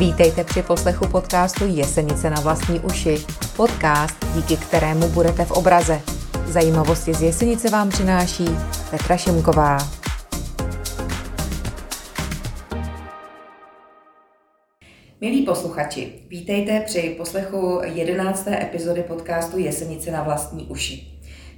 [0.00, 3.16] Vítejte při poslechu podcastu Jesenice na vlastní uši.
[3.56, 6.00] Podcast, díky kterému budete v obraze.
[6.46, 8.44] Zajímavosti z Jesenice vám přináší
[8.90, 9.78] Petra Šimková.
[15.20, 18.48] Milí posluchači, vítejte při poslechu 11.
[18.48, 21.06] epizody podcastu Jesenice na vlastní uši.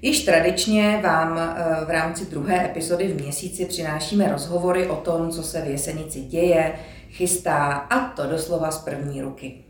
[0.02, 5.42] Již tradičně vám eh, v rámci druhé epizody v měsíci přinášíme rozhovory o tom, co
[5.42, 6.72] se v Jesenici děje,
[7.12, 9.64] chystá a to doslova z první ruky.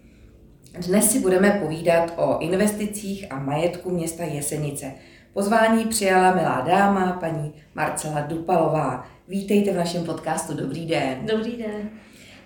[0.87, 4.93] Dnes si budeme povídat o investicích a majetku města Jesenice.
[5.33, 9.07] Pozvání přijala milá dáma, paní Marcela Dupalová.
[9.29, 10.55] Vítejte v našem podcastu.
[10.55, 11.27] Dobrý den.
[11.27, 11.91] Dobrý den.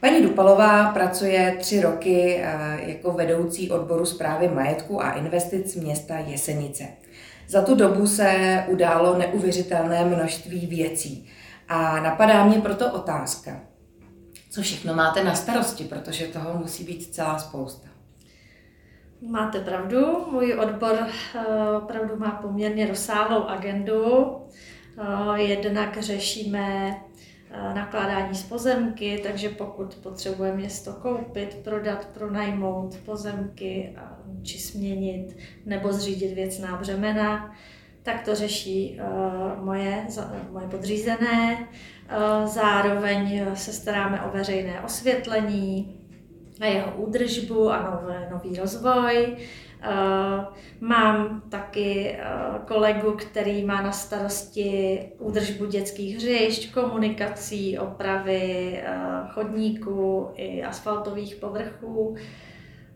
[0.00, 6.84] Paní Dupalová pracuje tři roky eh, jako vedoucí odboru zprávy majetku a investic města Jesenice.
[7.48, 11.28] Za tu dobu se událo neuvěřitelné množství věcí.
[11.68, 13.60] A napadá mě proto otázka,
[14.56, 17.88] co všechno máte na starosti, protože toho musí být celá spousta.
[19.30, 20.98] Máte pravdu, můj odbor
[21.34, 21.44] eh,
[21.76, 24.36] opravdu má poměrně rozsáhlou agendu.
[25.36, 26.96] Eh, jednak řešíme
[27.50, 33.96] eh, nakládání z pozemky, takže pokud potřebuje město koupit, prodat, pronajmout pozemky
[34.42, 35.36] či směnit
[35.66, 37.54] nebo zřídit věcná břemena,
[38.02, 39.00] tak to řeší
[39.60, 40.06] moje,
[40.50, 41.68] moje podřízené.
[42.08, 46.00] Eh, zároveň se staráme o veřejné osvětlení
[46.60, 49.36] a jeho údržbu a nové, nový rozvoj.
[49.82, 50.46] Eh,
[50.80, 52.24] mám taky eh,
[52.66, 58.82] kolegu, který má na starosti údržbu dětských hřišť, komunikací, opravy
[59.30, 62.16] chodníků i asfaltových povrchů.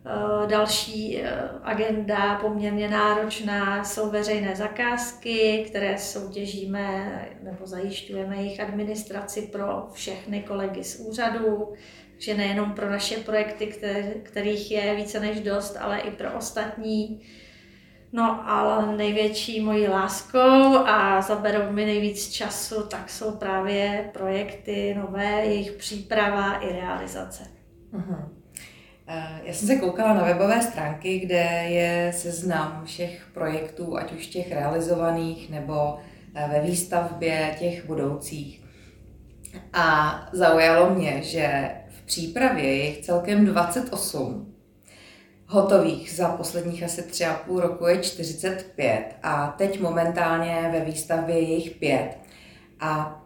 [0.06, 9.43] Eh, další eh, agenda poměrně náročná jsou veřejné zakázky, které soutěžíme nebo zajišťujeme jejich administraci
[9.43, 11.73] pro všechny kolegy z úřadu,
[12.19, 13.67] že nejenom pro naše projekty,
[14.23, 17.21] kterých je více než dost, ale i pro ostatní.
[18.12, 25.44] No ale největší mojí láskou a zaberou mi nejvíc času, tak jsou právě projekty nové,
[25.44, 27.44] jejich příprava i realizace.
[27.93, 28.40] Uh-huh.
[29.12, 34.26] Eh, já jsem se koukala na webové stránky, kde je seznam všech projektů, ať už
[34.26, 35.98] těch realizovaných nebo
[36.34, 38.65] eh, ve výstavbě těch budoucích.
[39.72, 44.54] A zaujalo mě, že v přípravě je jich celkem 28.
[45.47, 51.41] Hotových za posledních asi tři a půl roku je 45 a teď momentálně ve výstavbě
[51.41, 52.19] je jich pět.
[52.81, 53.19] A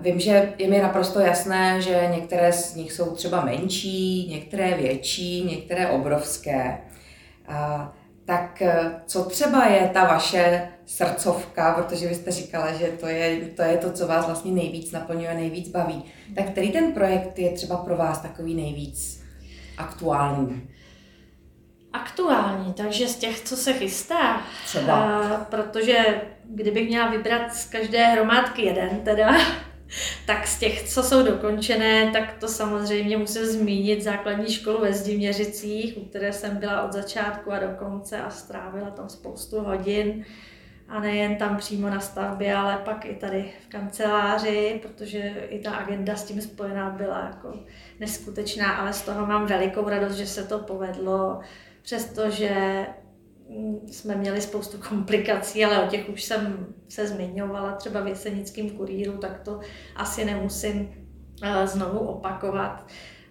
[0.00, 5.44] Vím, že je mi naprosto jasné, že některé z nich jsou třeba menší, některé větší,
[5.44, 6.78] některé obrovské.
[8.24, 13.36] Tak e, co třeba je ta vaše srdcovka, protože vy jste říkala, že to je,
[13.36, 16.04] to je to, co vás vlastně nejvíc naplňuje, nejvíc baví.
[16.34, 19.22] Tak který ten projekt je třeba pro vás takový nejvíc
[19.78, 20.68] aktuální?
[21.92, 24.42] Aktuální, takže z těch, co se chystá.
[24.64, 24.94] Třeba.
[24.94, 29.36] A, protože kdybych měla vybrat z každé hromádky jeden teda,
[30.26, 35.96] tak z těch, co jsou dokončené, tak to samozřejmě musím zmínit základní školu ve Zdiměřicích,
[35.96, 40.24] u které jsem byla od začátku a do konce a strávila tam spoustu hodin.
[40.88, 45.70] A nejen tam přímo na stavbě, ale pak i tady v kanceláři, protože i ta
[45.70, 47.58] agenda s tím spojená byla jako
[48.00, 51.40] neskutečná, ale z toho mám velikou radost, že se to povedlo,
[51.82, 52.86] přestože
[53.86, 59.18] jsme měli spoustu komplikací, ale o těch už jsem se zmiňovala třeba v jesenickém kuríru,
[59.18, 59.60] tak to
[59.96, 61.06] asi nemusím
[61.42, 62.86] eh, znovu opakovat.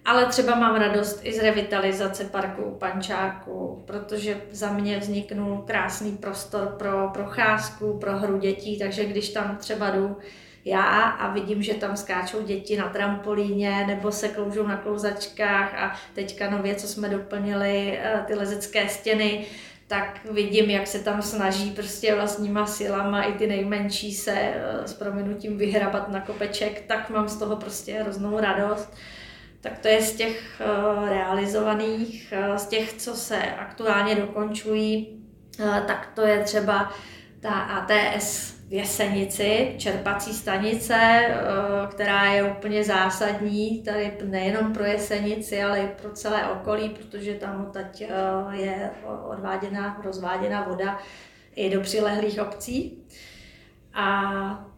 [0.05, 6.17] Ale třeba mám radost i z revitalizace parku u Pančáku, protože za mě vzniknul krásný
[6.17, 10.17] prostor pro procházku, pro hru dětí, takže když tam třeba jdu
[10.65, 15.95] já a vidím, že tam skáčou děti na trampolíně nebo se kloužou na klouzačkách a
[16.13, 19.45] teďka nově, co jsme doplnili, eh, ty lezecké stěny,
[19.87, 24.93] tak vidím, jak se tam snaží prostě vlastníma silama i ty nejmenší se eh, s
[24.93, 28.93] prominutím vyhrabat na kopeček, tak mám z toho prostě hroznou radost.
[29.61, 35.17] Tak to je z těch eh, realizovaných, z těch, co se aktuálně dokončují,
[35.87, 36.91] tak to je třeba
[37.41, 41.37] ta ATS v Jesenici, čerpací stanice, eh,
[41.89, 47.71] která je úplně zásadní tady nejenom pro Jesenici, ale i pro celé okolí, protože tam
[47.73, 48.91] teď eh, je
[49.29, 50.99] odváděna, rozváděna voda
[51.55, 53.03] i do přilehlých obcí.
[53.93, 54.21] A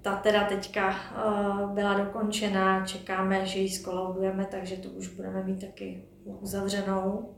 [0.02, 5.62] ta teda teďka eh, byla dokončena, čekáme, že ji skolaudujeme, takže tu už budeme mít
[5.62, 7.36] taky uzavřenou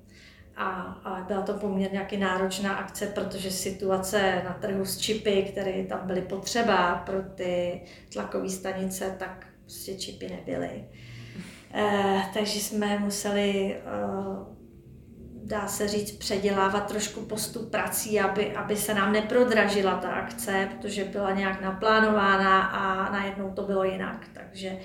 [0.58, 0.70] a,
[1.04, 6.08] a byla to poměrně nějaký náročná akce, protože situace na trhu s čipy, které tam
[6.08, 7.82] byly potřeba pro ty
[8.14, 10.84] tlakové stanice, tak prostě čipy nebyly.
[11.74, 13.82] Eh, takže jsme museli, eh,
[15.44, 21.04] dá se říct, předělávat trošku postup prací, aby, aby se nám neprodražila ta akce, protože
[21.04, 24.28] byla nějak naplánována a najednou to bylo jinak.
[24.34, 24.78] Takže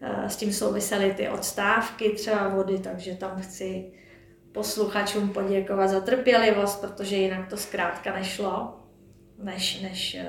[0.00, 3.92] eh, s tím souvisely ty odstávky třeba vody, takže tam chci
[4.58, 8.76] posluchačům poděkovat za trpělivost, protože jinak to zkrátka nešlo,
[9.42, 10.28] než, než, eh,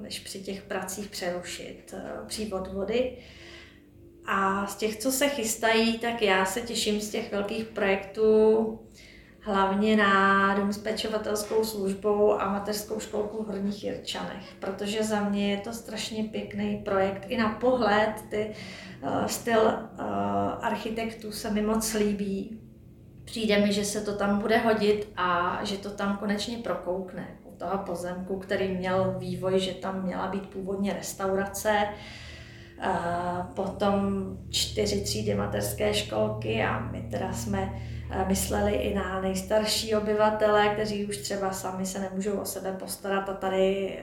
[0.00, 3.18] než při těch pracích přerušit eh, přívod vody.
[4.26, 8.78] A z těch, co se chystají, tak já se těším z těch velkých projektů,
[9.40, 15.50] hlavně na dům s pečovatelskou službou a mateřskou školku v Horních Jirčanech, protože za mě
[15.50, 17.26] je to strašně pěkný projekt.
[17.28, 18.50] I na pohled ty
[19.02, 20.04] uh, styl uh,
[20.60, 22.61] architektů se mi moc líbí.
[23.32, 27.28] Přijde mi, že se to tam bude hodit a že to tam konečně prokoukne.
[27.44, 31.88] U toho pozemku, který měl vývoj, že tam měla být původně restaurace,
[33.54, 37.82] potom čtyři třídy mateřské školky a my teda jsme
[38.26, 43.34] mysleli i na nejstarší obyvatele, kteří už třeba sami se nemůžou o sebe postarat a
[43.34, 43.98] tady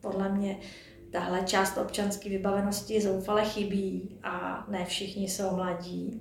[0.00, 0.56] podle mě
[1.12, 6.20] tahle část občanské vybavenosti zoufale chybí a ne všichni jsou mladí,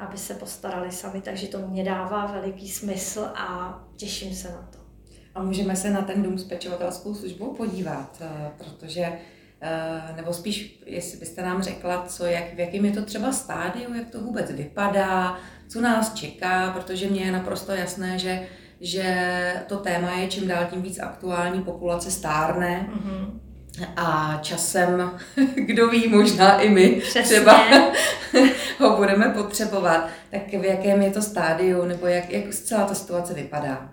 [0.00, 4.78] aby se postarali sami, takže to mě dává veliký smysl a těším se na to.
[5.34, 9.12] A můžeme se na ten dům s pečovatelskou službou podívat, eh, protože
[9.62, 13.94] Eh, nebo spíš, jestli byste nám řekla, co, jak, v jakém je to třeba stádiu,
[13.94, 15.38] jak to vůbec vypadá,
[15.68, 18.46] co nás čeká, protože mně je naprosto jasné, že,
[18.80, 19.34] že
[19.68, 23.40] to téma je čím dál tím víc aktuální, populace stárne, mm-hmm.
[23.96, 25.10] A časem,
[25.54, 27.22] kdo ví, možná i my Přesně.
[27.22, 27.64] třeba
[28.78, 30.08] ho budeme potřebovat.
[30.30, 33.90] Tak v jakém je to stádiu, nebo jak, jak celá ta situace vypadá?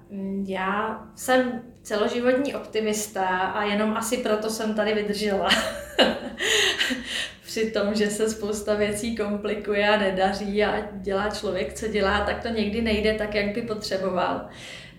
[0.47, 5.49] Já jsem celoživotní optimista a jenom asi proto jsem tady vydržela.
[7.45, 12.43] Při tom, že se spousta věcí komplikuje a nedaří a dělá člověk, co dělá, tak
[12.43, 14.41] to někdy nejde tak, jak by potřeboval.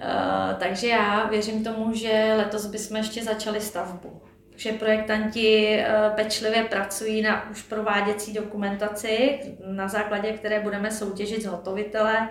[0.00, 4.20] Uh, takže já věřím tomu, že letos bychom ještě začali stavbu
[4.58, 12.28] že projektanti eh, pečlivě pracují na už prováděcí dokumentaci, na základě které budeme soutěžit zhotovitele,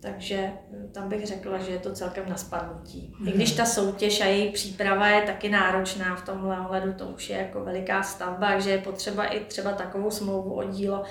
[0.00, 3.12] takže eh, tam bych řekla, že je to celkem na spadnutí.
[3.12, 3.28] Mm-hmm.
[3.28, 7.30] I když ta soutěž a její příprava je taky náročná v tomhle ohledu, to už
[7.30, 11.04] je jako veliká stavba, že je potřeba i třeba takovou smlouvu o dílo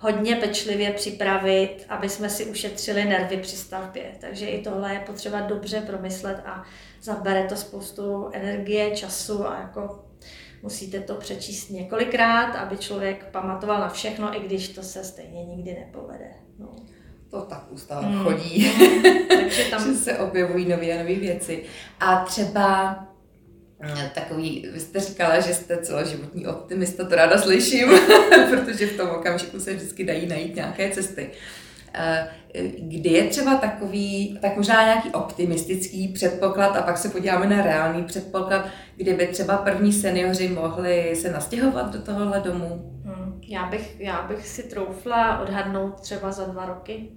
[0.00, 4.02] hodně pečlivě připravit, aby jsme si ušetřili nervy při stavbě.
[4.20, 6.64] Takže i tohle je potřeba dobře promyslet a
[7.02, 10.04] zabere to spoustu energie, času a jako
[10.62, 15.72] musíte to přečíst několikrát, aby člověk pamatoval na všechno, i když to se stejně nikdy
[15.72, 16.30] nepovede.
[16.58, 16.68] No.
[17.30, 18.24] To tak ústava hmm.
[18.24, 18.72] chodí.
[19.28, 19.94] Takže tam...
[19.94, 21.64] se objevují nové a nové věci.
[22.00, 22.98] A třeba
[24.14, 27.88] takový, vy jste říkala, že jste celoživotní optimista, to ráda slyším,
[28.50, 31.30] protože v tom okamžiku se vždycky dají najít nějaké cesty.
[31.94, 32.28] Eh,
[32.78, 38.04] kdy je třeba takový, tak možná nějaký optimistický předpoklad a pak se podíváme na reálný
[38.04, 38.66] předpoklad,
[38.96, 43.00] kdyby třeba první seniori mohli se nastěhovat do tohohle domu?
[43.04, 47.08] Hmm, já, bych, já bych si troufla odhadnout třeba za dva roky.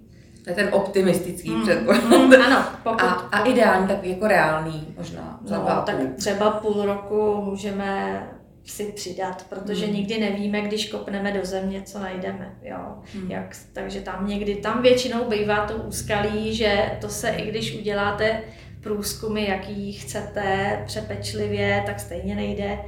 [0.44, 2.02] To je ten optimistický hmm, předpoklad.
[2.02, 6.82] Hmm, ano, pokud, a, a ideální, tak jako reálný možná za no, tak třeba půl
[6.82, 8.22] roku můžeme
[8.64, 9.94] si přidat, protože hmm.
[9.94, 12.54] nikdy nevíme, když kopneme do země, co najdeme.
[12.62, 12.78] Jo?
[13.14, 13.30] Hmm.
[13.30, 18.40] Jak, takže tam někdy, tam většinou bývá to úskalí, že to se, i když uděláte
[18.80, 22.78] průzkumy, jaký chcete přepečlivě, tak stejně nejde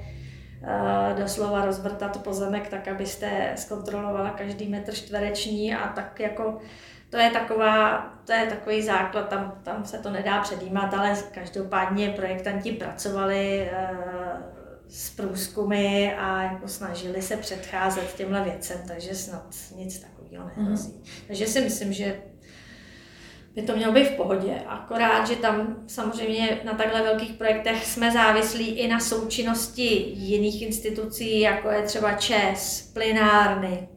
[1.19, 6.61] doslova rozvrtat pozemek tak, abyste zkontrolovala každý metr čtvereční a tak jako
[7.11, 12.11] to je, taková, to je takový základ, tam, tam se to nedá předjímat, ale každopádně
[12.11, 14.57] projektanti pracovali uh,
[14.89, 20.93] s průzkumy a jako snažili se předcházet těmhle věcem, takže snad nic takového nehrozí.
[20.93, 21.05] Mm.
[21.27, 22.17] Takže si myslím, že
[23.57, 24.63] by to mělo být v pohodě.
[24.67, 31.41] Akorát, že tam samozřejmě na takhle velkých projektech jsme závislí i na součinnosti jiných institucí,
[31.41, 33.89] jako je třeba ČES, plynárny,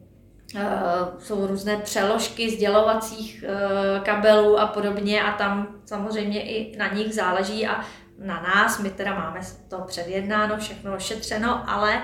[0.54, 7.14] Uh, jsou různé přeložky sdělovacích uh, kabelů a podobně a tam samozřejmě i na nich
[7.14, 7.84] záleží a
[8.18, 12.02] na nás, my teda máme to předjednáno, všechno ošetřeno, ale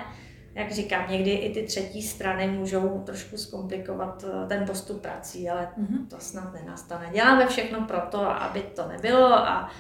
[0.57, 5.69] jak říkám, někdy i ty třetí strany můžou trošku zkomplikovat eh, ten postup prací, ale
[5.79, 6.07] mm-hmm.
[6.09, 7.11] to snad nenastane.
[7.13, 9.71] Děláme všechno pro to, aby to nebylo a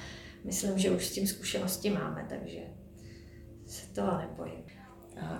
[0.44, 2.60] myslím, že už s tím zkušenosti máme, takže
[3.66, 4.66] se toho nebojím.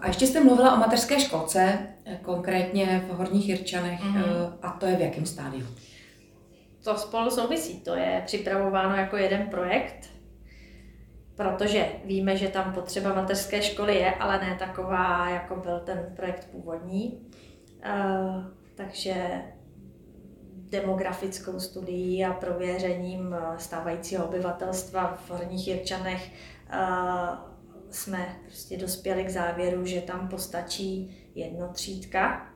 [0.01, 4.53] A ještě jste mluvila o mateřské školce, eh, konkrétně v Horních Jirčanech, mm-hmm.
[4.63, 5.67] a to je v jakém stádiu?
[6.85, 10.11] To spolu souvisí, to je připravováno jako jeden projekt,
[11.37, 16.49] protože víme, že tam potřeba mateřské školy je, ale ne taková, jako byl ten projekt
[16.51, 17.31] původní.
[18.75, 19.43] takže
[20.71, 26.31] demografickou studií a prověřením stávajícího obyvatelstva v Horních Jirčanech
[27.91, 32.47] jsme prostě dospěli k závěru, že tam postačí jedno třídka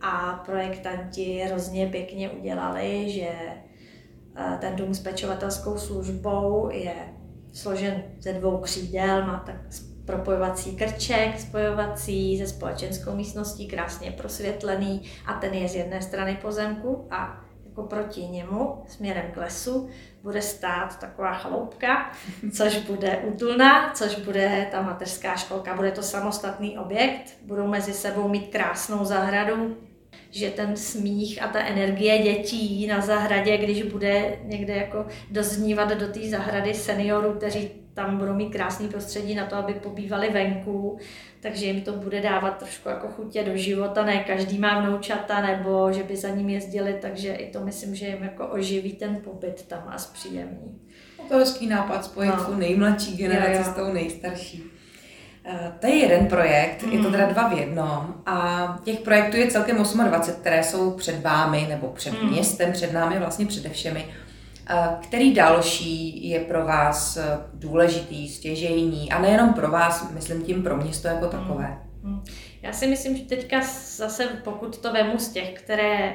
[0.00, 3.28] a projektanti hrozně pěkně udělali, že
[4.36, 7.13] eh, ten dům s pečovatelskou službou je
[7.54, 9.56] složen ze dvou křídel, má tak
[10.04, 17.08] propojovací krček, spojovací se společenskou místností, krásně prosvětlený a ten je z jedné strany pozemku
[17.10, 19.88] a jako proti němu, směrem k lesu,
[20.22, 22.12] bude stát taková chaloupka,
[22.56, 25.74] což bude útulná, což bude ta mateřská školka.
[25.74, 29.76] Bude to samostatný objekt, budou mezi sebou mít krásnou zahradu,
[30.34, 36.08] že ten smích a ta energie dětí na zahradě, když bude někde jako doznívat do
[36.08, 40.98] té zahrady seniorů, kteří tam budou mít krásný prostředí na to, aby pobývali venku,
[41.40, 44.04] takže jim to bude dávat trošku jako chutě do života.
[44.04, 48.06] Ne každý má vnoučata, nebo že by za ním jezdili, takže i to myslím, že
[48.06, 50.80] jim jako oživí ten pobyt tam a zpříjemní.
[51.28, 52.44] To je hezký nápad spojit no.
[52.44, 54.73] tu nejmladší generaci s tou nejstarší.
[55.46, 56.92] Eh, to je jeden projekt, mm.
[56.92, 61.22] je to teda dva v jednom a těch projektů je celkem 28, které jsou před
[61.22, 62.30] vámi nebo před mm.
[62.30, 64.06] městem, před námi vlastně přede všemi.
[64.70, 70.62] Eh, který další je pro vás eh, důležitý, stěžejní a nejenom pro vás, myslím tím
[70.62, 71.78] pro město jako takové?
[72.02, 72.24] Mm.
[72.62, 73.60] Já si myslím, že teďka
[73.96, 76.14] zase, pokud to vemu z těch, které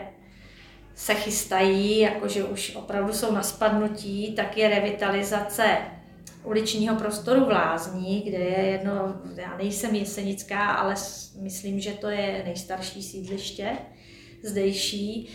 [0.95, 5.77] se chystají, jakože už opravdu jsou na spadnutí, tak je revitalizace
[6.43, 10.95] uličního prostoru v Lázní, kde je jedno, já nejsem jesenická, ale
[11.41, 13.77] myslím, že to je nejstarší sídliště
[14.43, 15.29] zdejší.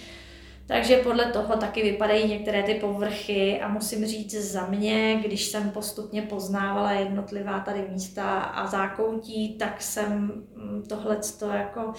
[0.66, 5.70] Takže podle toho taky vypadají některé ty povrchy a musím říct za mě, když jsem
[5.70, 11.18] postupně poznávala jednotlivá tady místa a zákoutí, tak jsem mm, tohle
[11.54, 11.92] jako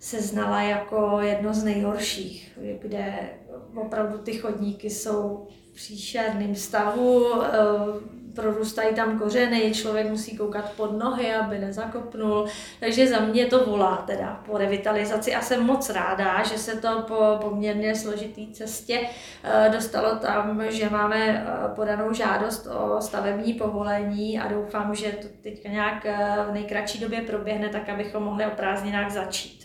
[0.00, 3.30] se znala jako jedno z nejhorších, kde
[3.74, 7.48] opravdu ty chodníky jsou v příšerném stavu, eh,
[8.40, 12.46] prorůstají tam kořeny, člověk musí koukat pod nohy, aby nezakopnul.
[12.80, 17.04] Takže za mě to volá teda po revitalizaci a jsem moc ráda, že se to
[17.08, 19.00] po poměrně složitý cestě
[19.44, 25.28] eh, dostalo tam, že máme eh, podanou žádost o stavební povolení a doufám, že to
[25.42, 29.57] teď nějak eh, v nejkratší době proběhne, tak abychom mohli o prázdninách začít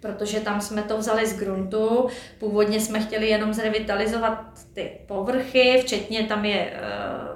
[0.00, 2.08] protože tam jsme to vzali z gruntu.
[2.38, 6.78] Původně jsme chtěli jenom zrevitalizovat ty povrchy, včetně tam je eh,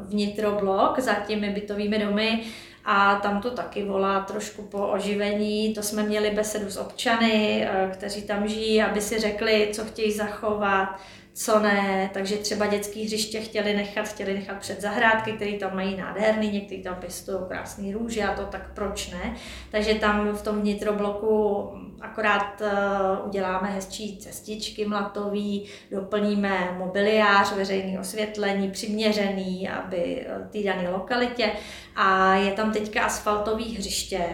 [0.00, 2.44] vnitroblok za těmi bytovými domy,
[2.84, 5.74] a tam to taky volá trošku po oživení.
[5.74, 10.12] To jsme měli besedu s občany, eh, kteří tam žijí, aby si řekli, co chtějí
[10.12, 10.88] zachovat,
[11.34, 15.96] co ne, takže třeba dětské hřiště chtěli nechat, chtěli nechat před zahrádky, které tam mají
[15.96, 19.34] nádherný, někteří tam pěstují krásný růže a to tak proč ne.
[19.70, 21.68] Takže tam v tom vnitrobloku
[22.00, 30.90] akorát uh, uděláme hezčí cestičky mlatový, doplníme mobiliář, veřejný osvětlení, přiměřený, aby uh, té dané
[30.90, 31.52] lokalitě
[31.96, 34.24] a je tam teďka asfaltový hřiště,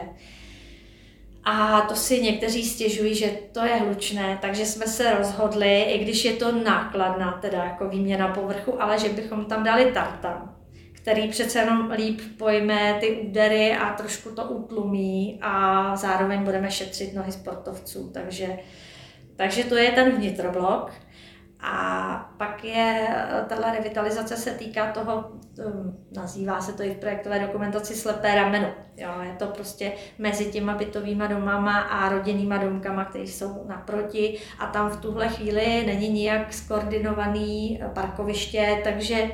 [1.51, 6.25] a to si někteří stěžují, že to je hlučné, takže jsme se rozhodli, i když
[6.25, 10.55] je to nákladná teda jako výměna povrchu, ale že bychom tam dali tartan,
[10.93, 17.15] který přece jenom líp pojme ty údery a trošku to utlumí a zároveň budeme šetřit
[17.15, 18.11] nohy sportovců.
[18.15, 18.59] Takže,
[19.37, 20.93] takže to je ten vnitroblok.
[21.61, 23.09] A pak je,
[23.49, 25.33] tahle revitalizace se týká toho,
[26.13, 28.69] nazývá se to i v projektové dokumentaci slepé rameno.
[28.97, 34.67] Jo, je to prostě mezi těma bytovýma domama a rodinnýma domkama, které jsou naproti a
[34.67, 39.31] tam v tuhle chvíli není nijak skoordinovaný parkoviště, takže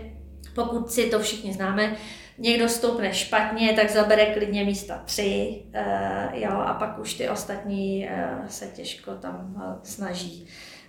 [0.54, 1.96] pokud si to všichni známe,
[2.38, 8.08] někdo stoupne špatně, tak zabere klidně místa tři, uh, jo, a pak už ty ostatní
[8.48, 10.46] se těžko tam snaží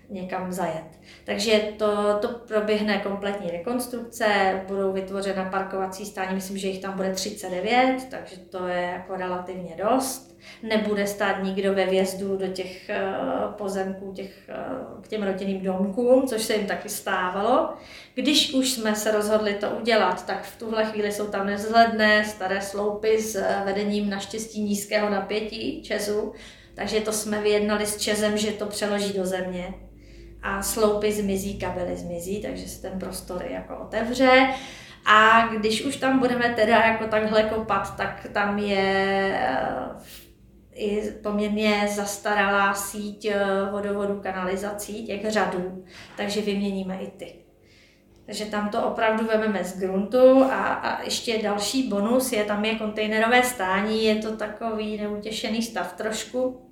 [0.10, 1.00] někam zajet.
[1.26, 4.26] Takže to, to proběhne kompletní rekonstrukce,
[4.68, 9.76] budou vytvořena parkovací stání, myslím, že jich tam bude 39, takže to je jako relativně
[9.84, 10.36] dost.
[10.64, 16.28] Nebude stát nikdo ve vjezdu do těch uh, pozemků, těch, uh, k těm rodinným domkům,
[16.28, 17.74] což se jim taky stávalo.
[18.16, 22.62] Když už jsme se rozhodli to udělat, tak v tuhle chvíli jsou tam nezhledné staré
[22.62, 26.34] sloupy s vedením naštěstí nízkého napětí Česu,
[26.76, 29.74] takže to jsme vyjednali s Čezem, že to přeloží do země
[30.46, 34.50] a sloupy zmizí, kabely zmizí, takže se ten prostor jako otevře.
[35.06, 39.60] A když už tam budeme teda jako takhle kopat, tak tam je eh,
[40.76, 45.86] i poměrně zastaralá síť eh, vodovodu kanalizací, těch řadů,
[46.18, 47.36] takže vyměníme i ty.
[48.26, 52.76] Takže tam to opravdu vememe z gruntu a, a ještě další bonus je, tam je
[52.76, 56.72] kontejnerové stání, je to takový neutěšený stav trošku,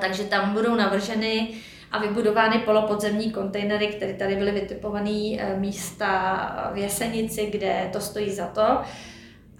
[0.00, 1.48] takže tam budou navrženy
[1.96, 8.46] a vybudovány polopodzemní kontejnery, které tady byly vytipované místa v Jesenici, kde to stojí za
[8.46, 8.80] to.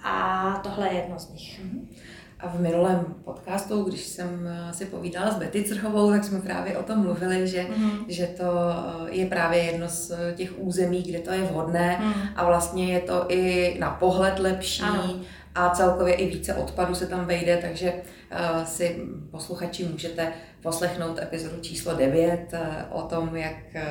[0.04, 1.60] A tohle je jedno z nich.
[1.60, 1.86] Mm-hmm.
[2.40, 6.78] A v minulém podcastu, když jsem eh, si povídala s Betty Crchovou, tak jsme právě
[6.78, 7.90] o tom mluvili, že, mm.
[8.08, 12.12] že to eh, je právě jedno z eh, těch území, kde to je vhodné mm.
[12.36, 15.14] a vlastně je to i na pohled lepší ano.
[15.56, 18.96] A celkově i více odpadu se tam vejde, takže uh, si
[19.30, 20.32] posluchači můžete
[20.62, 22.58] poslechnout epizodu číslo 9 uh,
[22.90, 23.82] o tom, jak uh,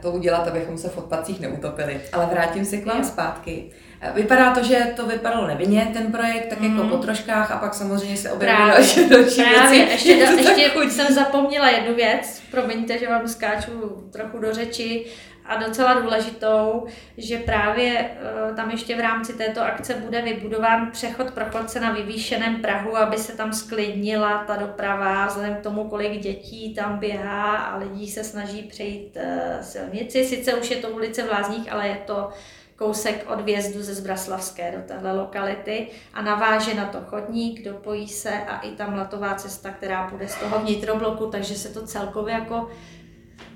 [0.00, 2.00] to udělat, abychom se v odpadcích neutopili.
[2.12, 3.70] Ale vrátím se k vám zpátky.
[4.14, 6.70] Vypadá to, že to vypadalo nevinně, ten projekt, tak mm.
[6.70, 6.90] jako mhm.
[6.90, 9.86] po troškách a pak samozřejmě se objeví další, další Právě.
[9.86, 9.92] věci.
[9.92, 10.12] Ještě,
[10.82, 13.70] ještě jsem zapomněla jednu věc, promiňte, že vám skáču
[14.12, 15.06] trochu do řeči,
[15.46, 16.86] a docela důležitou,
[17.16, 18.10] že právě
[18.50, 22.96] eh, tam ještě v rámci této akce bude vybudován přechod pro chodce na vyvýšeném Prahu,
[22.96, 28.10] aby se tam sklidnila ta doprava, vzhledem k tomu, kolik dětí tam běhá a lidí
[28.10, 30.24] se snaží přejít eh, silnici.
[30.24, 32.30] Sice už je to ulice v Lázních, ale je to
[32.76, 38.30] kousek od vjezdu ze Zbraslavské do téhle lokality a naváže na to chodník, dopojí se
[38.30, 42.70] a i tam letová cesta, která půjde z toho vnitrobloku, takže se to celkově jako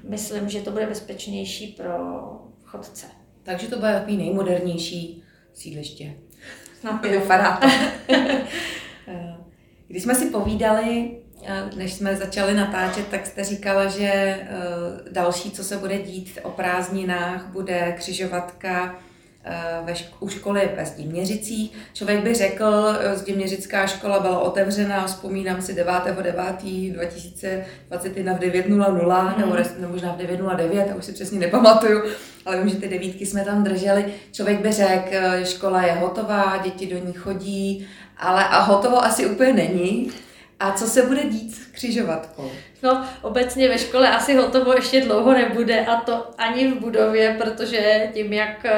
[0.09, 1.95] myslím, že to bude bezpečnější pro
[2.65, 3.07] chodce.
[3.43, 5.23] Takže to bude takový nejmodernější
[5.55, 6.15] sídliště.
[6.81, 7.69] Snad vypadá to.
[9.89, 11.19] Když jsme si povídali,
[11.77, 14.49] než jsme začali natáčet, tak jste říkala, že eh,
[15.11, 19.08] další, co se bude dít o prázdninách, bude křižovatka Eh,
[19.85, 21.73] ve šk- u školy ve Zdiměřicích.
[21.93, 29.41] Člověk by řekl, eh, Zdiměřická škola byla otevřena, vzpomínám si 9.9.2021 v 9.00, mm.
[29.41, 32.03] nebo, nebo možná v 9.09, už si přesně nepamatuju,
[32.47, 34.05] ale vím, že ty devítky jsme tam drželi.
[34.33, 39.27] Člověk by řekl, eh, škola je hotová, děti do ní chodí, ale a hotovo asi
[39.27, 40.11] úplně není.
[40.61, 42.51] A co se bude dít s křižovatkou?
[42.83, 48.11] No, obecně ve škole asi hotovo ještě dlouho nebude a to ani v budově, protože
[48.15, 48.75] tím, jak eh,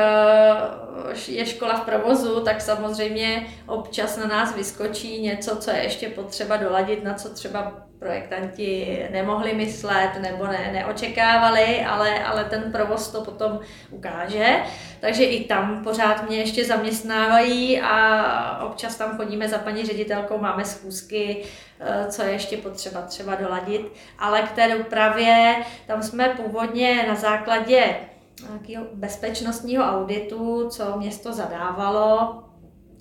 [1.28, 6.56] je škola v provozu, tak samozřejmě občas na nás vyskočí něco, co je ještě potřeba
[6.56, 13.24] doladit, na co třeba projektanti nemohli myslet nebo ne, neočekávali, ale, ale ten provoz to
[13.24, 13.60] potom
[13.90, 14.56] ukáže.
[15.00, 20.64] Takže i tam pořád mě ještě zaměstnávají a občas tam chodíme za paní ředitelkou, máme
[20.64, 21.44] schůzky,
[21.80, 23.92] eh, co je ještě potřeba třeba doladit.
[24.18, 27.96] Ale k té dopravě, tam jsme původně na základě
[28.92, 32.42] bezpečnostního auditu, co město zadávalo,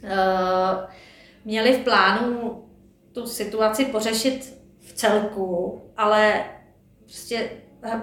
[0.03, 0.87] eh,
[1.45, 2.63] měli v plánu
[3.13, 4.58] tu situaci pořešit
[4.99, 6.43] celku, ale
[7.03, 7.49] prostě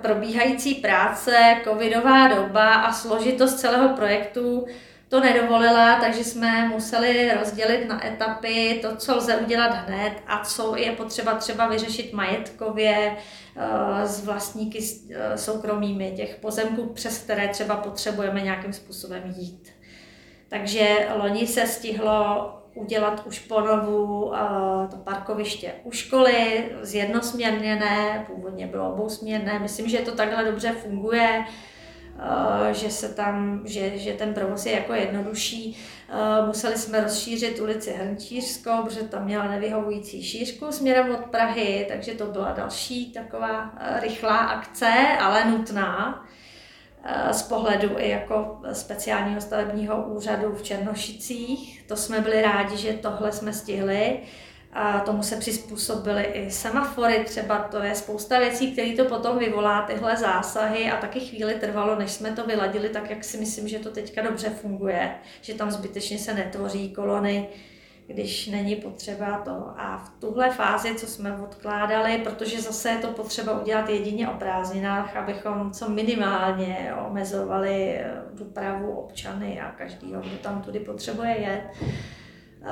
[0.02, 4.66] probíhající práce, covidová doba a složitost celého projektu
[5.08, 10.76] to nedovolila, takže jsme museli rozdělit na etapy to, co lze udělat hned a co
[10.76, 13.16] je potřeba třeba vyřešit majetkově
[13.56, 14.78] eh, s vlastníky
[15.10, 19.72] eh, soukromými těch pozemků, přes které třeba potřebujeme nějakým způsobem jít.
[20.48, 24.36] Takže loni se stihlo udělat už ponovu uh,
[24.90, 31.44] to parkoviště u školy, zjednosměrněné, původně bylo obousměrné, myslím, že to takhle dobře funguje,
[32.14, 35.78] uh, že se tam, že, že ten provoz je jako jednodušší.
[36.40, 42.14] Uh, museli jsme rozšířit ulici Hrnčířskou, protože tam měla nevyhovující šířku směrem od Prahy, takže
[42.14, 46.25] to byla další taková rychlá akce, ale nutná.
[47.08, 51.84] Eh, z pohledu i jako speciálního stavebního úřadu v Černošicích.
[51.86, 54.18] To jsme byli rádi, že tohle jsme stihli.
[54.72, 59.82] A tomu se přizpůsobily i semafory, třeba to je spousta věcí, které to potom vyvolá,
[59.82, 63.78] tyhle zásahy a taky chvíli trvalo, než jsme to vyladili tak, jak si myslím, že
[63.78, 67.48] to teďka dobře funguje, že tam zbytečně se netvoří kolony
[68.06, 69.72] když není potřeba to.
[69.76, 74.34] A v tuhle fázi, co jsme odkládali, protože zase je to potřeba udělat jedině o
[74.34, 81.62] prázdninách, abychom co minimálně omezovali eh, dopravu občany a každýho, kdo tam tudy potřebuje jet,
[81.82, 82.68] eh,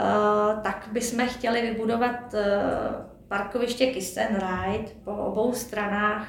[0.63, 2.63] tak bychom chtěli vybudovat eh,
[3.29, 6.29] parkoviště Kiss and Ride po obou stranách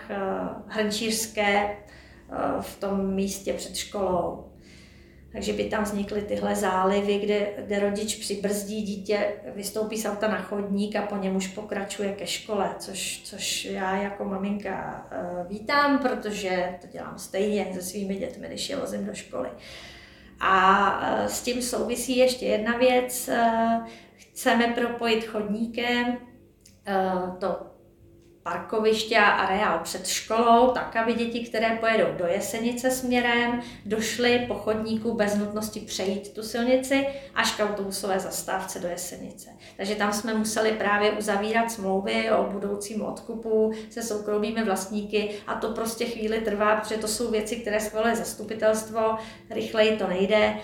[0.68, 1.78] Hrnčířské
[2.62, 4.55] v tom místě před školou
[5.36, 10.42] takže by tam vznikly tyhle zálivy, kde, kde rodič přibrzdí dítě, vystoupí z auta na
[10.42, 16.00] chodník a po něm už pokračuje ke škole, což, což já jako maminka uh, vítám,
[16.00, 19.50] protože to dělám stejně se svými dětmi, když je vozím do školy.
[20.40, 23.30] A uh, s tím souvisí ještě jedna věc.
[23.34, 26.18] Uh, chceme propojit chodníkem
[27.40, 27.75] to
[28.46, 34.54] parkoviště a areál před školou, tak aby děti, které pojedou do Jesenice směrem, došly po
[34.54, 39.50] chodníku bez nutnosti přejít tu silnici až k autobusové zastávce do Jesenice.
[39.78, 45.70] Takže tam jsme museli právě uzavírat smlouvy o budoucím odkupu se soukromými vlastníky a to
[45.70, 49.18] prostě chvíli trvá, protože to jsou věci, které schvaluje zastupitelstvo,
[49.50, 50.56] rychleji to nejde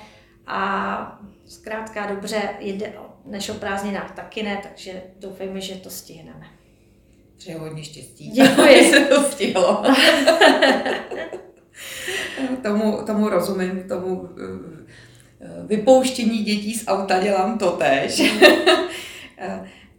[0.47, 2.93] a zkrátka dobře jde
[3.25, 6.60] než o prázdninách taky ne, takže doufejme, že to stihneme.
[7.41, 8.29] Přeji hodně štěstí.
[8.29, 8.83] Děkuji.
[8.91, 9.83] se to stihlo.
[12.63, 18.21] tomu, tomu rozumím, tomu eh, vypouštění dětí z auta dělám to tež.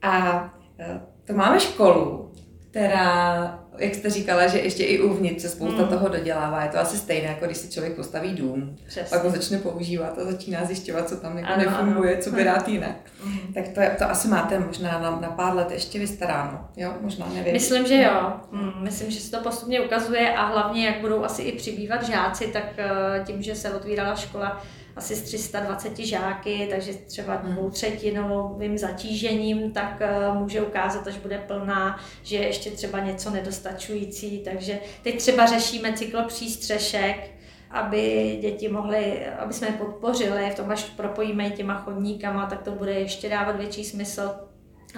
[0.02, 0.44] a
[0.78, 2.32] eh, to máme školu,
[2.70, 5.88] která jak jste říkala, že ještě i uvnitř se spousta mm.
[5.88, 6.62] toho dodělává.
[6.62, 9.16] Je to asi stejné, jako když si člověk postaví dům, Přesně.
[9.16, 12.22] pak ho začne používat a začíná zjišťovat, co tam jako ano, nefunguje, ano.
[12.22, 12.96] co by rád jinak.
[13.24, 13.52] Mm.
[13.54, 16.94] Tak to, to asi máte možná na, na pár let ještě vystaráno, jo?
[17.00, 17.52] Možná nevím.
[17.52, 18.32] Myslím, že jo.
[18.50, 22.46] Mm, myslím, že se to postupně ukazuje a hlavně, jak budou asi i přibývat žáci,
[22.46, 24.62] tak eh, tím, že se otvírala škola,
[24.96, 27.52] asi z 320 žáky, takže třeba hmm.
[27.52, 33.30] dvou třetinovým zatížením, tak eh, může ukázat, až bude plná, že je ještě třeba něco
[33.30, 34.38] nedostačující.
[34.38, 37.30] Takže teď třeba řešíme cyklopřístřešek,
[37.70, 42.70] aby děti mohly, aby jsme je podpořili, v tom až propojíme těma chodníkama, tak to
[42.70, 44.30] bude ještě dávat větší smysl,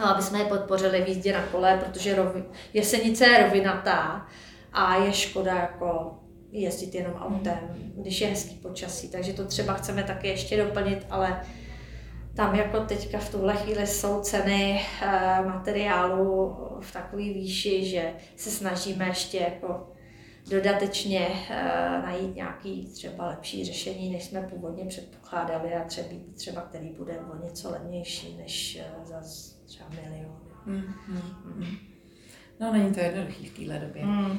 [0.02, 4.26] aby jsme je podpořili v jízdě na kole, protože rovi, jesenice je rovinatá
[4.72, 6.18] a je škoda jako
[6.60, 7.58] jezdit jenom autem,
[7.96, 11.44] když je hezký počasí, takže to třeba chceme taky ještě doplnit, ale
[12.34, 15.08] tam jako teďka v tuhle chvíli jsou ceny eh,
[15.44, 19.92] materiálu v takové výši, že se snažíme ještě jako
[20.50, 26.88] dodatečně eh, najít nějaký třeba lepší řešení, než jsme původně předpokládali a třeba, třeba který
[26.88, 29.22] bude o něco levnější než eh, za
[29.64, 30.40] třeba milion.
[30.66, 31.22] Mm, mm,
[31.56, 31.76] mm.
[32.60, 34.04] No není to jednoduchý v téhle době.
[34.04, 34.38] Mm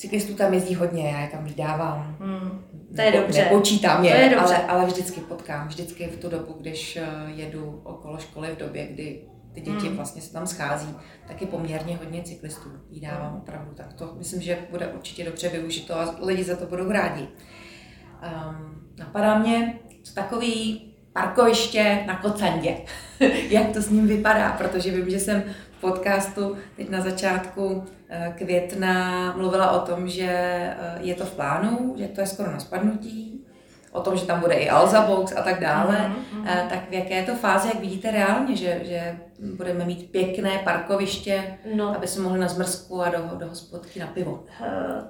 [0.00, 2.16] cyklistů tam jezdí hodně, já je tam vydávám.
[2.20, 2.64] Hmm,
[2.96, 3.44] to je dobře.
[3.44, 8.18] Nepočítám je, je ale, ale vždycky potkám, vždycky v tu dobu, když eh, jedu okolo
[8.18, 9.20] školy v době, kdy
[9.54, 9.96] ty děti hmm.
[9.96, 10.94] vlastně se tam schází,
[11.28, 13.74] taky poměrně hodně cyklistů vydávám opravdu.
[13.74, 17.22] Tak to myslím, že bude určitě dobře využito a lidi za to budou rádi.
[17.22, 22.76] Um, napadá mě, co takový parkoviště na Kocandě.
[23.48, 25.44] Jak to s ním vypadá, protože vím, že jsem
[25.78, 31.34] v podcastu teď na začátku eh, května mluvila o tom, že eh, je to v
[31.34, 33.46] plánu, že to je skoro na spadnutí,
[33.92, 36.68] o tom, že tam bude i Alza Box a tak dále, mm-hmm.
[36.68, 39.18] tak v jaké je to fázi, jak vidíte reálně, že, že
[39.56, 41.44] budeme mít pěkné parkoviště,
[41.74, 41.96] no.
[41.96, 44.44] aby se mohli na zmrzku a do, do hospodky na pivo?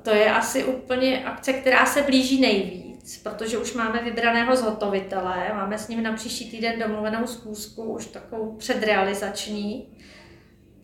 [0.02, 5.78] To je asi úplně akce, která se blíží nejvíc, protože už máme vybraného zhotovitele, máme
[5.78, 9.98] s ním na příští týden domluvenou schůzku, už takovou předrealizační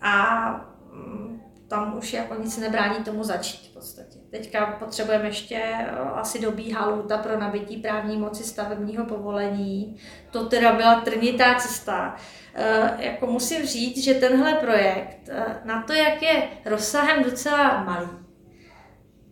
[0.01, 0.47] a
[0.93, 4.19] mm, tam už jako nic nebrání tomu začít v podstatě.
[4.31, 9.97] Teďka potřebujeme ještě eh, asi dobíhá lůta pro nabití právní moci stavebního povolení.
[10.31, 12.17] To teda byla trnitá cesta.
[12.57, 18.09] E, jako musím říct, že tenhle projekt e, na to, jak je rozsahem docela malý,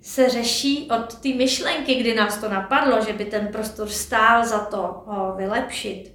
[0.04, 4.58] se řeší od té myšlenky, kdy nás to napadlo, že by ten prostor stál za
[4.58, 6.14] to ho vylepšit,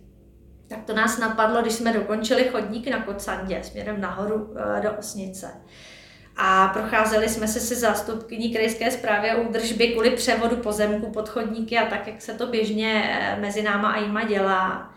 [0.68, 5.48] tak to nás napadlo, když jsme dokončili chodník na Kocandě směrem nahoru eh, do Osnice.
[6.38, 11.78] A procházeli jsme se se zástupkyní krajské zprávy o údržbě kvůli převodu pozemku pod chodníky
[11.78, 14.94] a tak, jak se to běžně eh, mezi náma a jima dělá.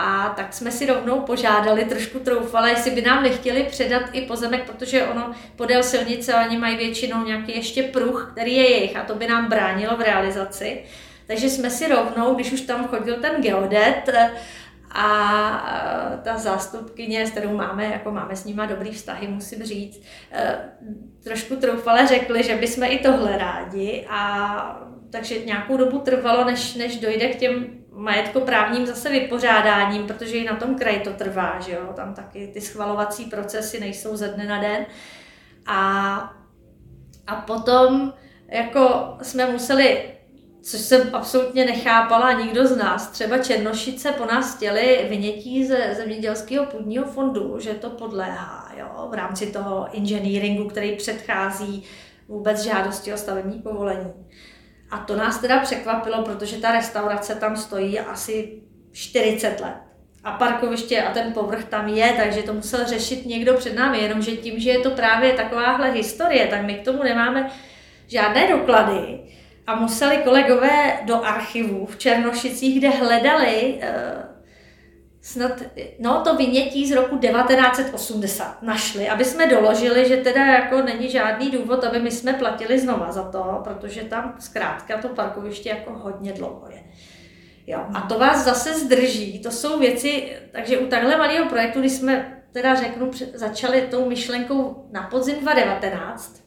[0.00, 4.70] A tak jsme si rovnou požádali, trošku troufali, jestli by nám nechtěli předat i pozemek,
[4.70, 9.14] protože ono podél silnice oni mají většinou nějaký ještě pruh, který je jejich a to
[9.14, 10.82] by nám bránilo v realizaci.
[11.26, 14.30] Takže jsme si rovnou, když už tam chodil ten geodet, eh,
[14.90, 20.58] a ta zástupkyně, s kterou máme, jako máme s nima dobrý vztahy, musím říct, e,
[21.24, 26.96] trošku troufale řekli, že bychom i tohle rádi a takže nějakou dobu trvalo, než, než
[26.96, 27.66] dojde k těm
[27.98, 32.60] majetkoprávním zase vypořádáním, protože i na tom kraji to trvá, že jo, tam taky ty
[32.60, 34.86] schvalovací procesy nejsou ze dne na den.
[35.66, 36.16] A,
[37.26, 38.12] a potom
[38.48, 40.02] jako jsme museli
[40.62, 43.10] což jsem absolutně nechápala nikdo z nás.
[43.10, 49.14] Třeba Černošice po nás chtěli vynětí ze zemědělského půdního fondu, že to podléhá jo, v
[49.14, 51.84] rámci toho engineeringu, který předchází
[52.28, 54.12] vůbec žádosti o stavební povolení.
[54.90, 59.74] A to nás teda překvapilo, protože ta restaurace tam stojí asi 40 let.
[60.24, 63.98] A parkoviště a ten povrch tam je, takže to musel řešit někdo před námi.
[63.98, 67.50] Jenomže tím, že je to právě takováhle historie, tak my k tomu nemáme
[68.06, 69.20] žádné doklady
[69.66, 74.27] a museli kolegové do archivu v Černošicích, kde hledali uh,
[75.28, 75.62] snad,
[75.98, 81.50] no to vynětí z roku 1980 našli, aby jsme doložili, že teda jako není žádný
[81.50, 86.32] důvod, aby my jsme platili znova za to, protože tam zkrátka to parkoviště jako hodně
[86.32, 86.82] dlouho je.
[87.66, 87.86] Jo.
[87.94, 92.42] A to vás zase zdrží, to jsou věci, takže u takhle malého projektu, když jsme
[92.52, 96.42] teda řeknu, začali tou myšlenkou na podzim 2019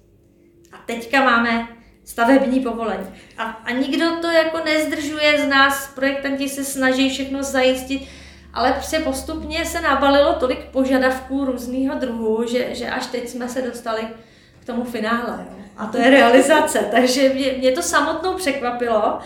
[0.71, 1.67] a teďka máme
[2.03, 3.07] stavební povolení.
[3.37, 8.07] A, a nikdo to jako nezdržuje z nás, projektanti se snaží všechno zajistit,
[8.53, 13.61] ale prostě postupně se nabalilo tolik požadavků různého druhu, že, že až teď jsme se
[13.61, 14.01] dostali
[14.61, 15.45] k tomu finále.
[15.49, 15.55] Jo.
[15.77, 16.79] A to je realizace.
[16.91, 19.19] Takže mě, mě to samotnou překvapilo,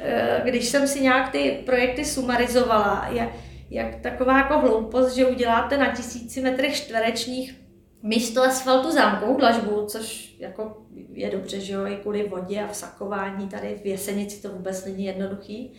[0.00, 3.28] eh, když jsem si nějak ty projekty sumarizovala, jak,
[3.70, 7.64] jak taková jako hloupost, že uděláte na tisíci metrech čtverečních
[8.02, 10.76] místo asfaltu zámkovou dlažbu, což jako
[11.12, 15.04] je dobře, že jo, i kvůli vodě a vsakování tady v Jesenici to vůbec není
[15.04, 15.72] jednoduchý.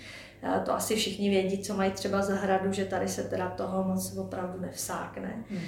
[0.48, 4.18] Eh, to asi všichni vědí, co mají třeba zahradu, že tady se teda toho moc
[4.18, 5.34] opravdu nevsákne.
[5.50, 5.62] Hmm.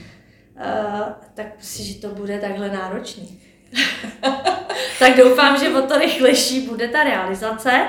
[0.56, 3.42] Uh, tak si, že to bude takhle náročný.
[5.00, 7.88] tak doufám, že o to rychlejší bude ta realizace.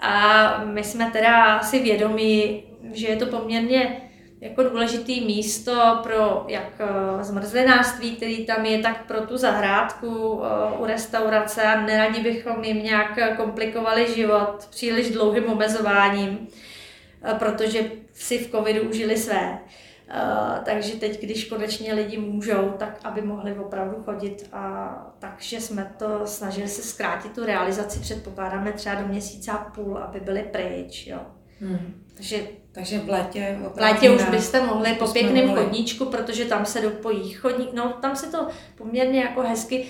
[0.00, 2.62] A my jsme teda si vědomí,
[2.92, 4.00] že je to poměrně
[4.44, 10.78] jako důležitý místo pro jak eh, zmrzlinářství, který tam je, tak pro tu zahrádku eh,
[10.78, 16.48] u restaurace a neradi bychom jim nějak komplikovali život příliš dlouhým omezováním,
[17.22, 19.58] eh, protože si v covidu užili své.
[20.64, 26.26] takže teď, když konečně lidi můžou, tak aby mohli opravdu chodit a takže jsme to
[26.26, 31.20] snažili se zkrátit tu realizaci, předpokládáme třeba do měsíce a půl, aby byli pryč, jo.
[31.60, 32.04] Hmm.
[32.14, 32.42] Takže,
[32.74, 37.32] Takže v létě V létě už byste mohli po pěkném chodníčku, protože tam se dopojí
[37.32, 39.86] chodník, no tam se to poměrně jako hezky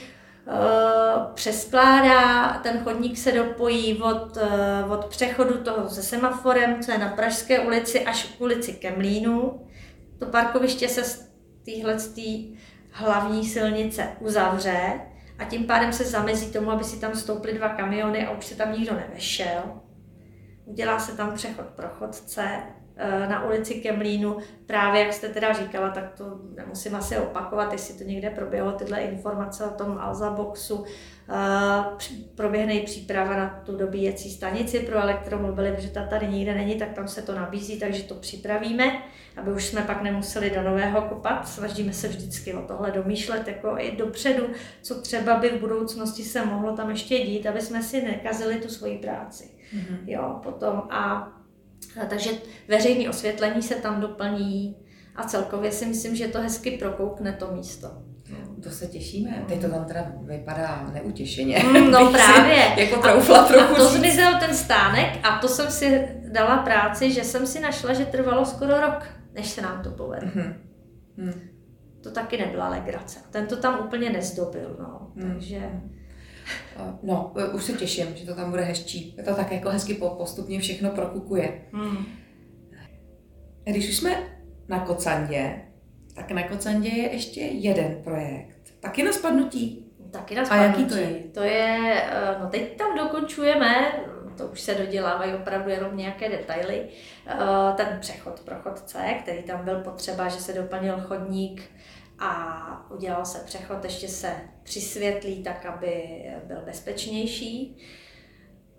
[0.46, 6.98] uh, přeskládá, ten chodník se dopojí od, uh, od přechodu toho se semaforem, co je
[6.98, 9.66] na Pražské ulici, až k ulici Kemlínu.
[10.18, 11.30] To parkoviště se z
[11.64, 11.96] téhle
[12.90, 15.00] hlavní silnice uzavře
[15.38, 18.56] a tím pádem se zamezí tomu, aby si tam stouply dva kamiony a už se
[18.56, 19.62] tam nikdo nevešel.
[20.64, 22.48] Udělá se tam přechod pro chodce
[22.96, 24.36] eh, na ulici Kemlínu.
[24.66, 29.00] Právě jak jste teda říkala, tak to nemusím asi opakovat, jestli to někde proběhlo, tyhle
[29.00, 30.84] informace o tom Alza Boxu.
[31.28, 36.74] Eh, proběhne i příprava na tu dobíjecí stanici pro elektromobily, protože ta tady nikde není,
[36.74, 39.02] tak tam se to nabízí, takže to připravíme,
[39.36, 41.48] aby už jsme pak nemuseli do nového kopat.
[41.48, 44.46] Snažíme se vždycky o tohle domýšlet jako i dopředu,
[44.82, 48.68] co třeba by v budoucnosti se mohlo tam ještě dít, aby jsme si nekazili tu
[48.68, 49.50] svoji práci.
[49.76, 49.98] Mm-hmm.
[50.06, 51.32] Jo, potom a,
[52.02, 52.30] a takže
[52.68, 54.76] veřejné osvětlení se tam doplní
[55.16, 57.88] a celkově si myslím, že to hezky prokoukne to místo.
[58.30, 59.44] No, to se těšíme.
[59.48, 61.58] Teď to tam teda vypadá neutěšeně.
[61.58, 62.74] Mm, no právě.
[62.76, 67.12] jako troufla a, trochu a to zmizel ten stánek a to jsem si dala práci,
[67.12, 70.30] že jsem si našla, že trvalo skoro rok, než se nám to povedlo.
[70.30, 70.54] Mm-hmm.
[71.16, 71.40] Mm.
[72.02, 73.20] To taky nebyla legrace.
[73.30, 75.12] Ten to tam úplně nezdobil, no.
[75.14, 75.32] Mm.
[75.32, 75.70] Takže...
[77.02, 79.16] No, e, už se těším, že to tam bude hezčí.
[79.24, 81.62] To tak jako hezky postupně všechno prokukuje.
[81.72, 82.06] Hmm.
[83.64, 84.16] Když už jsme
[84.68, 85.60] na Kocandě,
[86.14, 88.58] tak na Kocandě je ještě jeden projekt.
[88.80, 89.92] Taky na spadnutí.
[90.10, 90.74] Taky na spadnutí.
[90.74, 91.22] A jaký to je?
[91.32, 93.92] To je, e, no teď tam dokončujeme,
[94.36, 96.88] to už se dodělávají opravdu jenom nějaké detaily,
[97.76, 101.62] ten přechod pro chodce, který tam byl potřeba, že se doplnil chodník
[102.18, 107.76] a udělal se přechod, ještě se přisvětlí tak, aby byl bezpečnější.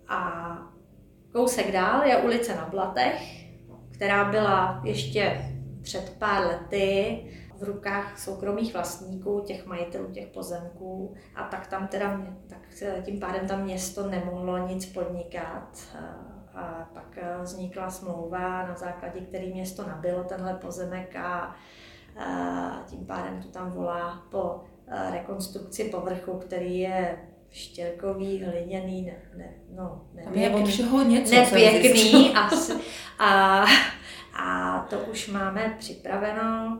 [0.08, 0.58] A
[1.32, 3.46] kousek dál je ulice na Blatech,
[3.92, 7.22] která byla ještě před pár lety
[7.58, 12.60] v rukách soukromých vlastníků, těch majitelů těch pozemků a tak tam teda, tak
[13.04, 15.78] tím pádem tam město nemohlo nic podnikat.
[16.54, 21.56] A pak vznikla smlouva, na základě který město nabilo tenhle pozemek a
[22.86, 27.18] tím pádem to tam volá po eh, rekonstrukci povrchu, který je
[27.50, 32.72] štěrkový, hliněný, ne, ne, no, nepěkný, je všeho něco, nepěkný asi.
[33.18, 33.64] A,
[34.40, 36.78] a to už máme připraveno,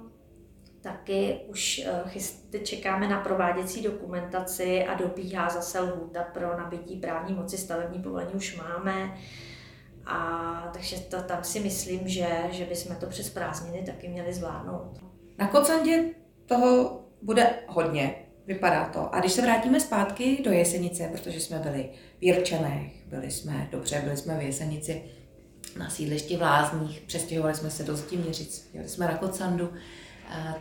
[0.80, 7.34] taky už eh, chyst, čekáme na prováděcí dokumentaci a dobíhá zase lhůta pro nabití právní
[7.34, 9.16] moci, stavební povolení už máme.
[10.06, 15.05] A takže to, tam si myslím, že, že bychom to přes prázdniny taky měli zvládnout.
[15.38, 16.04] Na Kocandě
[16.46, 18.14] toho bude hodně,
[18.46, 19.14] vypadá to.
[19.14, 24.00] A když se vrátíme zpátky do Jesenice, protože jsme byli v Jirčanech, byli jsme, dobře,
[24.04, 25.02] byli jsme v Jesenici
[25.78, 29.72] na sídlišti v Lázních, přestěhovali jsme se do Ztiměřic, jeli jsme na Kocandu,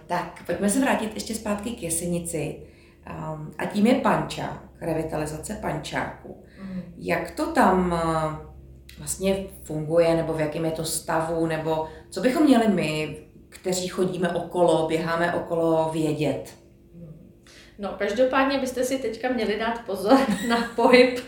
[0.08, 2.60] tak pojďme se vrátit ještě zpátky k Jesenici.
[3.58, 6.44] A tím je pančák, revitalizace pančáku.
[6.62, 6.82] Mm.
[6.98, 8.02] Jak to tam
[8.98, 13.18] vlastně funguje, nebo v jakém je to stavu, nebo co bychom měli my,
[13.66, 16.54] kteří chodíme okolo, běháme okolo, vědět?
[17.80, 21.20] No, každopádně byste si teďka měli dát pozor na pohyb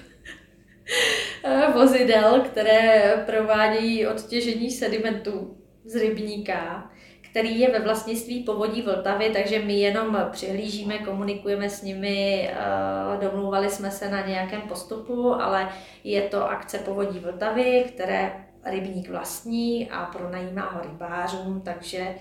[1.43, 9.59] eh, vozidel, které provádějí odtěžení sedimentů z rybníka, který je ve vlastnictví povodí Vltavy, takže
[9.59, 15.69] my jenom přihlížíme, komunikujeme s nimi, eh, domlouvali jsme se na nějakém postupu, ale
[16.03, 22.15] je to akce povodí Vltavy, které rybník vlastní a pronajímá ho rybářům, takže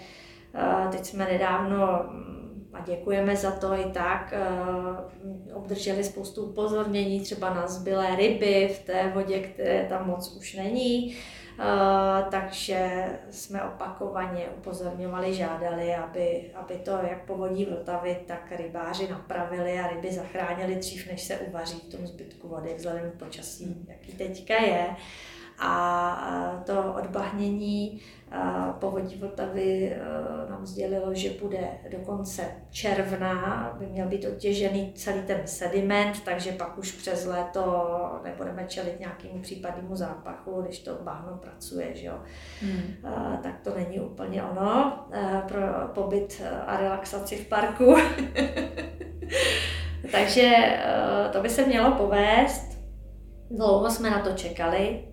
[0.54, 1.86] eh, teď jsme nedávno
[2.72, 4.34] a děkujeme za to i tak.
[4.36, 10.54] Eh, obdrželi spoustu upozornění třeba na zbylé ryby v té vodě, které tam moc už
[10.54, 11.16] není.
[11.58, 19.78] Eh, takže jsme opakovaně upozorňovali, žádali, aby, aby to jak povodí Vltavy, tak rybáři napravili
[19.80, 24.12] a ryby zachránili dřív, než se uvaří v tom zbytku vody, vzhledem k počasí, jaký
[24.12, 24.86] teďka je.
[25.58, 28.00] A to odbahnění
[28.80, 35.22] povodí Vltavy e, nám sdělilo, že bude do konce června, by měl být odtěžený celý
[35.22, 41.36] ten sediment, takže pak už přes léto nebudeme čelit nějakému případnému zápachu, když to bahno
[41.36, 42.18] pracuje, že jo.
[42.62, 42.96] Hmm.
[43.42, 45.60] Tak to není úplně ono e, pro
[45.94, 47.96] pobyt a relaxaci v parku.
[50.12, 52.76] takže e, to by se mělo povést.
[53.50, 55.04] Dlouho jsme na to čekali,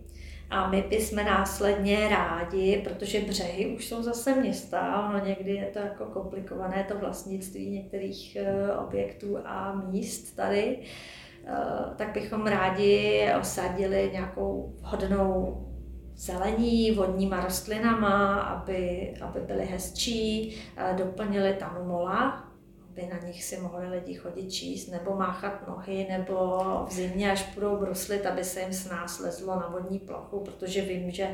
[0.49, 5.79] a my bychom následně rádi, protože břehy už jsou zase města, ono někdy je to
[5.79, 10.79] jako komplikované, to vlastnictví některých eh, objektů a míst tady,
[11.45, 11.55] eh,
[11.95, 15.57] tak bychom rádi osadili nějakou vhodnou
[16.15, 22.52] zelení, vodníma rostlinama, aby, aby byly hezčí, eh, doplnili tam mola,
[22.93, 27.49] aby na nich si mohli lidi chodit číst, nebo máchat nohy, nebo v zimě, až
[27.55, 31.27] budou bruslit, aby se jim s nás lezlo na vodní plochu, protože vím, že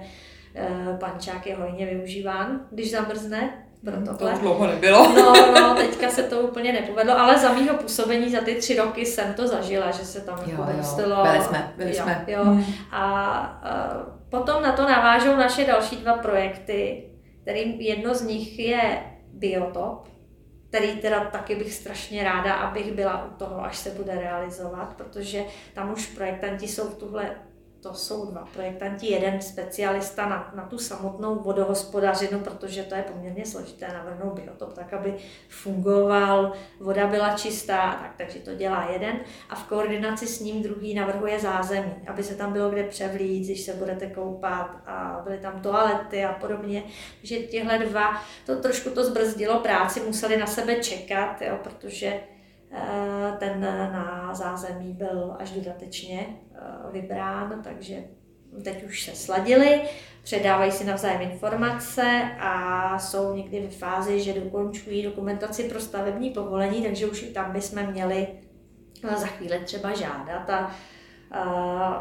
[0.56, 4.18] eh, pančák je hojně využíván, když zamrzne, pro hmm.
[4.18, 5.14] To dlouho nebylo.
[5.14, 9.06] No, no, teďka se to úplně nepovedlo, ale za mýho působení za ty tři roky
[9.06, 11.24] jsem to zažila, že se tam jako brstilo.
[11.24, 12.26] Byli jsme, byli jo, jsme.
[12.28, 12.44] Jo.
[12.44, 12.64] Hmm.
[12.92, 13.94] A, a
[14.30, 17.10] potom na to navážou naše další dva projekty,
[17.42, 20.08] kterým jedno z nich je Biotop,
[20.70, 25.44] který teda taky bych strašně ráda, abych byla u toho, až se bude realizovat, protože
[25.74, 27.36] tam už projektanti jsou v tuhle
[27.82, 33.46] to jsou dva projektanti, jeden specialista na, na tu samotnou vodohospodařinu, protože to je poměrně
[33.46, 35.16] složité navrhnout biotop tak, aby
[35.50, 40.94] fungoval, voda byla čistá, tak, takže to dělá jeden a v koordinaci s ním druhý
[40.94, 45.62] navrhuje zázemí, aby se tam bylo kde převlít, když se budete koupat a byly tam
[45.62, 46.84] toalety a podobně.
[47.20, 52.20] Takže těhle dva, to trošku to zbrzdilo práci, museli na sebe čekat, jo, protože
[53.40, 53.62] ten
[53.94, 56.58] na zázemí byl až dodatečně eh,
[56.92, 58.04] vybrán, takže
[58.64, 59.82] teď už se sladili,
[60.24, 66.84] předávají si navzájem informace a jsou někdy v fázi, že dokončují dokumentaci pro stavební povolení,
[66.84, 68.28] takže už i tam bychom měli
[69.04, 70.76] eh, za chvíli třeba žádat a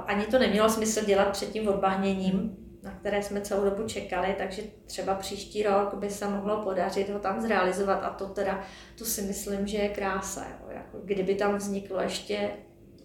[0.06, 4.62] ani to nemělo smysl dělat před tím odbahněním, na které jsme celou dobu čekali, takže
[4.86, 8.64] třeba příští rok by se mohlo podařit ho tam zrealizovat a to teda,
[8.98, 10.46] to si myslím, že je krása.
[10.50, 10.68] Jo.
[10.70, 12.50] Jako kdyby tam vzniklo ještě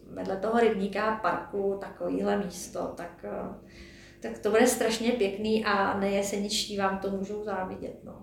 [0.07, 3.71] vedle toho rybníka parku takovýhle místo, tak, eh,
[4.19, 8.03] tak to bude strašně pěkný a nejeseničtí vám to můžou závidět.
[8.03, 8.13] No.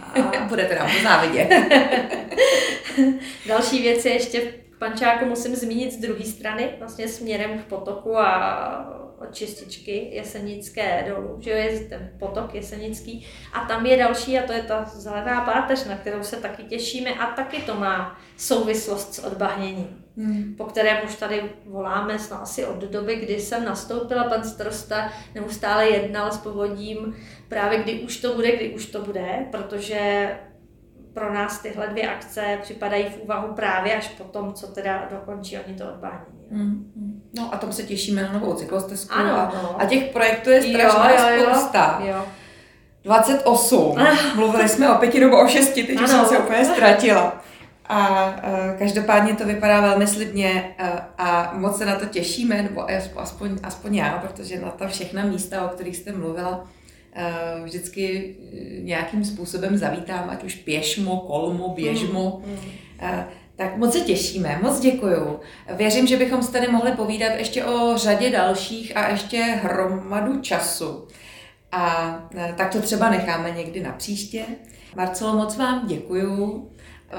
[0.00, 0.44] A...
[0.48, 1.48] Budete nám to závidět.
[3.48, 8.18] Další věc je ještě v Pančáku musím zmínit z druhé strany, vlastně směrem k potoku
[8.18, 13.26] a od čističky Jesenické dolů, že je ten potok Jesenický.
[13.52, 17.10] A tam je další, a to je ta zelená páteř, na kterou se taky těšíme
[17.10, 20.04] a taky to má souvislost s odbahněním.
[20.16, 20.54] Hmm.
[20.58, 25.88] po kterém už tady voláme snad asi od doby, kdy jsem nastoupila, pan starosta neustále
[25.88, 27.14] jednal s povodím,
[27.48, 30.30] právě kdy už to bude, kdy už to bude, protože
[31.14, 35.58] pro nás tyhle dvě akce připadají v úvahu právě až po tom, co teda dokončí
[35.58, 36.46] oni to odbánění.
[36.50, 39.82] Mm, No a tom se těšíme na novou cyklostezku ano, a, no.
[39.82, 42.02] a těch projektů je strašná jo, jo, spousta.
[42.04, 42.24] Jo.
[43.04, 43.98] 28.
[43.98, 44.36] Ah.
[44.36, 46.08] Mluvili jsme o pěti nebo o šesti, teď ano.
[46.08, 47.44] jsem se úplně ztratila.
[47.88, 52.86] A uh, každopádně to vypadá velmi slibně uh, a moc se na to těšíme, nebo
[53.16, 58.34] aspoň, aspoň já, protože na ta všechna místa, o kterých jste mluvila, uh, vždycky
[58.82, 62.42] nějakým způsobem zavítám, ať už pěšmo, kolmo, běžmo.
[62.46, 62.58] Mm, mm.
[63.56, 65.40] Tak moc se těšíme, moc děkuju.
[65.76, 71.08] Věřím, že bychom se tady mohli povídat ještě o řadě dalších a ještě hromadu času.
[71.72, 72.18] A
[72.56, 74.44] tak to třeba necháme někdy na příště.
[74.96, 76.70] Marcelo, moc vám děkuju.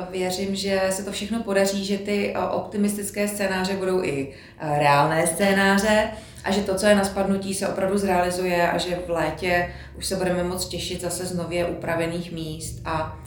[0.09, 6.09] věřím, že se to všechno podaří, že ty optimistické scénáře budou i reálné scénáře
[6.43, 10.05] a že to, co je na spadnutí, se opravdu zrealizuje a že v létě už
[10.05, 13.19] se budeme moc těšit zase z nově upravených míst a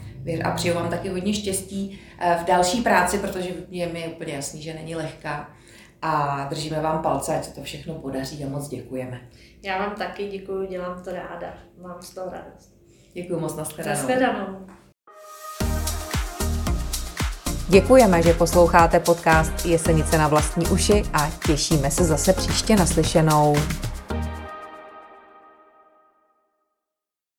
[0.43, 1.99] a přeju vám taky hodně štěstí
[2.41, 5.49] v další práci, protože je mi úplně jasný, že není lehká
[6.01, 9.21] a držíme vám palce, ať se to všechno podaří a moc děkujeme.
[9.63, 12.73] Já vám taky děkuji, dělám to ráda, mám z toho radost.
[13.13, 13.97] Děkuji moc, nashledanou.
[13.97, 14.65] Nashledanou.
[17.69, 23.55] Děkujeme, že posloucháte podcast Jesenice na vlastní uši a těšíme se zase příště naslyšenou.